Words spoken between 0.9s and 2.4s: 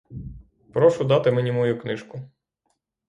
дати мені мою книжку.